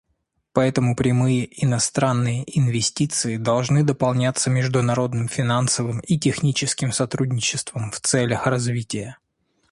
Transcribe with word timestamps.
Поэтому 0.53 0.95
прямые 0.95 1.47
иностранные 1.63 2.43
инвестиции 2.57 3.37
должны 3.37 3.83
дополняться 3.83 4.49
международным 4.49 5.27
финансовым 5.27 5.99
и 5.99 6.17
техническим 6.17 6.91
сотрудничеством 6.91 7.91
в 7.91 7.99
целях 7.99 8.47
развития. 8.47 9.19